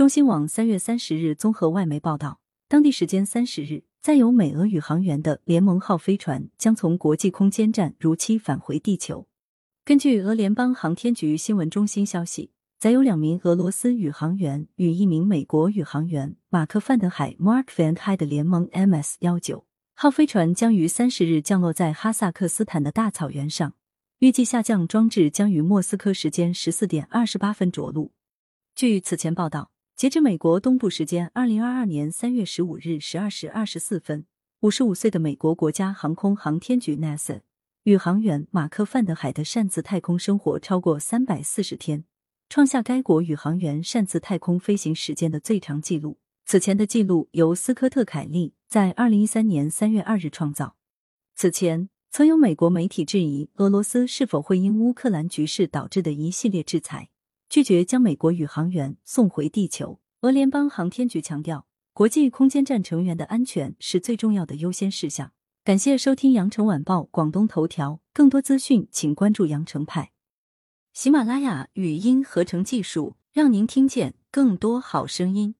[0.00, 9.26] 中新网三月三十日综合外媒报道，当地时间三十日，载有美俄宇航员的联盟号飞船将从国际空间站如期返回地球。
[9.84, 23.74] 根据俄联邦航天局新闻中心消息，载有两名俄罗斯宇航员与一名美国宇航员马克·范德海 （Mark Van h i 的联盟 MS 幺九号飞船将于三十日降落在哈萨克斯坦的大草原上，
[24.20, 28.12] 预计下降装置将于莫斯科时间十四点二十八分着陆。
[28.74, 29.69] 据此前报道。
[30.00, 34.24] 截至美国东部时间二零二二年三月十五日十二时二十四分，
[34.60, 37.42] 五十五岁的美国国家航空航天局 NASA
[37.82, 42.04] 宇航员马克·范德海的擅自太空生活超过三百四十天，
[42.48, 46.16] 创下该国宇航员擅自太空飞行时间的最长纪录。
[46.46, 50.76] 此前的记录由斯科特·凯利在二零一三年三月二日创造。
[51.34, 57.10] 此前，曾有美国媒体质疑俄罗斯是否会因乌克兰局势导致的一系列制裁。
[57.50, 59.98] 拒绝将美国宇航员送回地球。
[60.20, 65.32] 俄联邦航天局强调，国际空间站成员的安全是最重要的优先事项。
[65.64, 70.12] 感谢收听羊城晚报广东头条，更多资讯请关注羊城派。
[70.92, 75.56] 喜马拉雅语音合成技术，让您听见更多好声音。